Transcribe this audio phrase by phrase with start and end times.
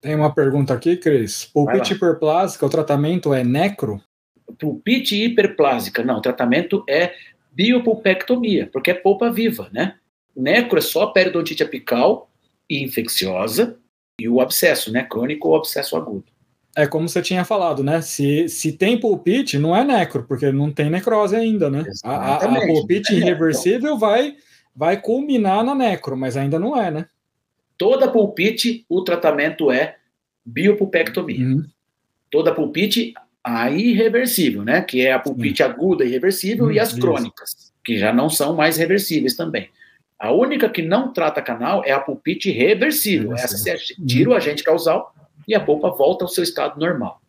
[0.00, 1.44] Tem uma pergunta aqui, Cris.
[1.44, 4.00] Pulpite hiperplásica, o tratamento é necro?
[4.58, 7.14] Pulpite hiperplásica, não, o tratamento é
[7.52, 9.96] biopulpectomia, porque é polpa viva, né?
[10.34, 12.30] Necro é só periodontite apical
[12.68, 13.76] e infecciosa
[14.18, 15.02] e o abscesso, né?
[15.02, 16.24] Crônico ou abscesso agudo.
[16.76, 18.00] É como você tinha falado, né?
[18.00, 21.84] Se, se tem pulpite, não é necro, porque não tem necrose ainda, né?
[22.04, 24.36] A, a, a pulpite é irreversível vai,
[24.74, 27.06] vai culminar na necro, mas ainda não é, né?
[27.76, 29.96] Toda pulpite, o tratamento é
[30.44, 31.46] biopulpectomia.
[31.46, 31.64] Uhum.
[32.30, 34.82] Toda pulpite, a irreversível, né?
[34.82, 35.70] Que é a pulpite uhum.
[35.70, 39.68] aguda irreversível uhum, e as crônicas, que já não são mais reversíveis também.
[40.18, 43.32] A única que não trata canal é a pulpite reversível.
[43.32, 43.76] Essa você
[44.06, 45.14] tira o agente causal
[45.48, 47.20] e a polpa volta ao seu estado normal.